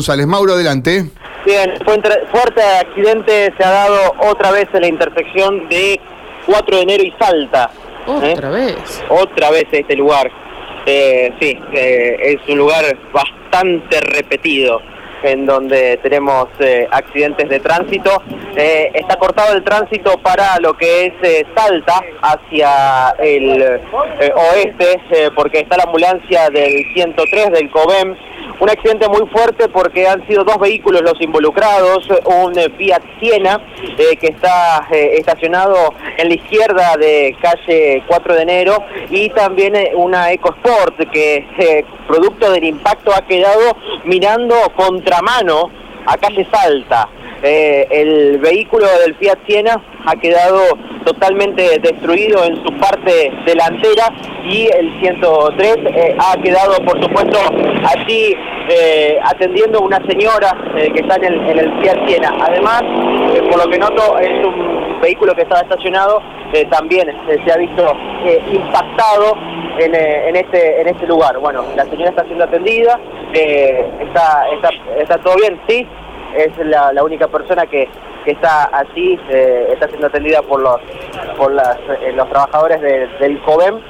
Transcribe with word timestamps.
González, 0.00 0.28
Mauro, 0.28 0.52
adelante. 0.52 1.06
Bien, 1.44 1.74
fuerte 1.84 2.62
accidente 2.62 3.52
se 3.58 3.64
ha 3.64 3.70
dado 3.70 4.14
otra 4.30 4.52
vez 4.52 4.68
en 4.72 4.82
la 4.82 4.86
intersección 4.86 5.68
de 5.68 6.00
4 6.46 6.76
de 6.76 6.82
enero 6.84 7.02
y 7.02 7.12
Salta. 7.18 7.68
¿eh? 8.06 8.32
¿Otra 8.32 8.50
vez? 8.50 9.04
Otra 9.08 9.50
vez 9.50 9.64
este 9.72 9.96
lugar. 9.96 10.30
Eh, 10.86 11.32
sí, 11.40 11.58
eh, 11.72 12.16
es 12.20 12.48
un 12.48 12.58
lugar 12.58 12.84
bastante 13.12 14.00
repetido 14.02 14.80
en 15.24 15.46
donde 15.46 15.96
tenemos 15.96 16.46
accidentes 16.92 17.48
de 17.48 17.58
tránsito. 17.58 18.22
está 18.54 19.16
cortado 19.16 19.56
el 19.56 19.64
tránsito 19.64 20.16
para 20.18 20.60
lo 20.60 20.74
que 20.74 21.06
es 21.06 21.46
Salta 21.56 22.04
hacia 22.22 23.16
el 23.18 23.80
oeste, 24.52 25.00
porque 25.34 25.58
está 25.58 25.76
la 25.76 25.82
ambulancia 25.82 26.50
del 26.50 26.84
103 26.94 27.50
del 27.50 27.68
COBEM 27.72 28.14
un 28.60 28.70
accidente 28.70 29.08
muy 29.08 29.26
fuerte 29.28 29.68
porque 29.68 30.08
han 30.08 30.26
sido 30.26 30.44
dos 30.44 30.58
vehículos 30.58 31.02
los 31.02 31.20
involucrados, 31.20 32.08
un 32.24 32.58
eh, 32.58 32.68
Fiat 32.76 33.02
Siena 33.20 33.60
eh, 33.96 34.16
que 34.16 34.28
está 34.28 34.86
eh, 34.90 35.14
estacionado 35.18 35.94
en 36.16 36.28
la 36.28 36.34
izquierda 36.34 36.96
de 36.96 37.36
calle 37.40 38.02
4 38.06 38.34
de 38.34 38.42
enero 38.42 38.84
y 39.10 39.30
también 39.30 39.74
una 39.94 40.32
EcoSport 40.32 40.98
que 41.10 41.84
producto 42.06 42.50
del 42.50 42.64
impacto 42.64 43.12
ha 43.14 43.22
quedado 43.22 43.76
mirando 44.04 44.54
contramano 44.76 45.70
a 46.06 46.16
calle 46.16 46.46
Salta. 46.50 47.08
El 47.42 48.38
vehículo 48.38 48.86
del 49.04 49.14
Fiat 49.16 49.38
Siena 49.46 49.82
ha 50.06 50.16
quedado 50.16 50.60
totalmente 51.04 51.78
destruido 51.80 52.44
en 52.44 52.56
su 52.56 52.72
parte 52.78 53.32
delantera 53.46 54.12
y 54.44 54.68
el 54.74 55.00
103 55.00 55.76
eh, 55.86 56.16
ha 56.18 56.36
quedado, 56.40 56.76
por 56.84 57.02
supuesto, 57.02 57.38
allí 57.84 58.34
eh, 58.68 59.18
atendiendo 59.22 59.80
una 59.80 59.98
señora 60.06 60.54
eh, 60.76 60.90
que 60.92 61.00
está 61.00 61.16
en 61.16 61.24
el, 61.24 61.50
en 61.50 61.58
el 61.58 61.80
Fiat 61.80 62.06
Siena. 62.06 62.34
Además, 62.40 62.82
por 63.50 63.64
lo 63.64 63.70
que 63.70 63.78
noto, 63.78 64.18
es 64.18 64.44
un 64.44 65.00
vehículo 65.00 65.34
que 65.34 65.42
estaba 65.42 65.62
estacionado, 65.62 66.22
también 66.70 67.14
se 67.44 67.52
ha 67.52 67.56
visto 67.58 67.92
impactado 68.50 69.36
este, 69.78 70.80
en 70.80 70.88
este 70.88 71.06
lugar. 71.06 71.38
Bueno, 71.38 71.64
la 71.76 71.84
señora 71.84 72.10
está 72.10 72.24
siendo 72.24 72.44
atendida, 72.44 72.98
está 73.32 75.18
todo 75.22 75.36
bien, 75.36 75.60
sí, 75.68 75.86
es 76.36 76.56
la, 76.58 77.02
única 77.02 77.28
persona 77.28 77.66
que, 77.66 77.88
que 78.24 78.32
está 78.32 78.70
allí, 78.76 79.18
eh, 79.28 79.68
está 79.72 79.88
siendo 79.88 80.06
atendida 80.06 80.42
por 80.42 80.60
los, 80.60 80.76
por 81.36 81.52
eh, 81.52 82.12
los 82.14 82.28
trabajadores 82.28 82.80
del 82.80 83.40
COBEM, 83.42 83.80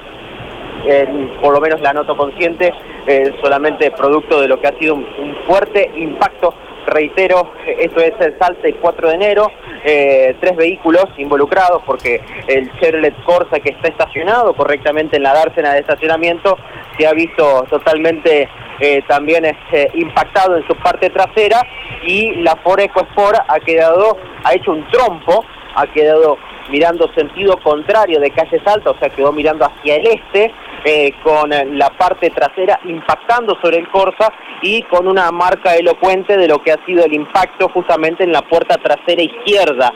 por 1.41 1.55
lo 1.55 1.61
menos 1.61 1.81
la 1.81 1.93
noto 1.93 2.17
consciente, 2.17 2.73
eh, 3.07 3.35
solamente 3.43 3.91
producto 3.91 4.41
de 4.41 4.49
lo 4.49 4.61
que 4.61 4.69
ha 4.69 4.79
sido 4.79 4.95
un, 4.95 5.07
fuerte 5.47 5.91
impacto 5.97 6.53
reitero, 6.91 7.53
esto 7.67 8.01
es 8.01 8.15
el 8.21 8.39
Salte 8.39 8.75
4 8.75 9.09
de 9.09 9.15
enero, 9.15 9.53
tres 9.83 10.57
vehículos 10.57 11.05
involucrados 11.17 11.83
porque 11.87 12.21
el 12.47 12.71
Chevrolet 12.79 13.15
Corsa 13.25 13.61
que 13.61 13.71
está 13.71 13.89
estacionado 13.89 14.55
correctamente 14.55 15.17
en 15.17 15.23
la 15.23 15.35
dársena 15.35 15.73
de 15.73 15.81
estacionamiento 15.81 16.59
se 16.99 17.07
ha 17.07 17.13
visto 17.13 17.65
totalmente 17.71 18.49
eh, 18.81 19.03
también 19.09 19.45
es 19.45 19.57
eh, 19.73 19.91
impactado 19.95 20.57
en 20.57 20.67
su 20.67 20.75
parte 20.77 21.11
trasera 21.11 21.63
y 22.03 22.37
la 22.43 22.55
Ford 22.57 22.81
EcoSport 22.81 23.39
ha 23.49 23.59
quedado, 23.61 24.17
ha 24.45 24.55
hecho 24.55 24.71
un 24.71 24.87
trompo, 24.89 25.45
ha 25.75 25.87
quedado 25.89 26.39
mirando 26.69 27.13
sentido 27.15 27.57
contrario 27.59 28.21
de 28.21 28.31
calle 28.31 28.61
Salta, 28.65 28.91
o 28.91 28.99
sea, 28.99 29.11
quedó 29.11 29.33
mirando 29.33 29.65
hacia 29.65 29.97
el 29.97 30.07
este, 30.07 30.53
eh, 30.85 31.13
con 31.23 31.51
la 31.51 31.91
parte 31.91 32.31
trasera 32.31 32.79
impactando 32.85 33.57
sobre 33.61 33.79
el 33.79 33.89
Corsa 33.89 34.33
y 34.63 34.83
con 34.83 35.07
una 35.07 35.31
marca 35.31 35.75
elocuente 35.77 36.37
de 36.37 36.49
lo 36.49 36.63
que 36.63 36.73
ha 36.73 36.85
sido 36.87 37.05
el 37.05 37.13
impacto 37.13 37.69
justamente 37.69 38.25
en 38.25 38.33
la 38.33 38.43
puerta 38.43 38.77
trasera 38.77 39.23
izquierda 39.23 39.93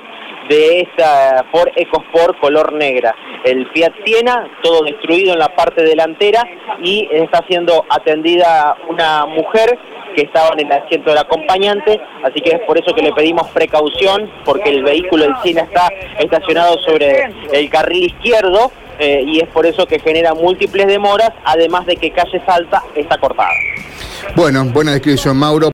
de 0.49 0.81
esa 0.81 1.45
Ford 1.51 1.71
EcoSport 1.77 2.39
color 2.41 2.73
negra. 2.73 3.15
El 3.45 3.69
Fiat 3.71 3.93
Siena, 4.05 4.49
todo 4.63 4.85
destruido 4.85 5.33
en 5.33 5.39
la 5.39 5.55
parte 5.55 5.83
delantera 5.83 6.45
y 6.83 7.09
está 7.13 7.45
siendo 7.49 7.85
atendida 7.89 8.77
una 8.89 9.27
mujer 9.27 9.79
que 10.15 10.23
estaba 10.23 10.51
en 10.57 10.67
el 10.67 10.73
asiento 10.73 11.11
del 11.11 11.19
acompañante, 11.19 12.01
así 12.25 12.41
que 12.41 12.51
es 12.51 12.61
por 12.67 12.79
eso 12.79 12.95
que 12.95 13.03
le 13.03 13.13
pedimos 13.13 13.49
precaución, 13.51 14.31
porque 14.45 14.71
el 14.71 14.83
vehículo 14.83 15.25
del 15.25 15.35
Siena 15.43 15.63
está 15.63 15.89
estacionado 16.19 16.79
sobre 16.79 17.31
el 17.53 17.71
carril 17.71 18.05
izquierdo 18.05 18.73
eh, 18.99 19.25
y 19.27 19.41
es 19.41 19.49
por 19.49 19.67
eso 19.67 19.87
que 19.87 19.99
genera 19.99 20.35
múltiples 20.35 20.87
demoras, 20.87 21.31
además 21.45 21.87
de 21.87 21.97
que 21.97 22.11
calle 22.11 22.41
Salta 22.47 22.83
está 22.95 23.19
cortada. 23.19 23.51
Bueno, 24.37 24.65
buena 24.67 24.93
descripción, 24.93 25.37
Mauro. 25.37 25.71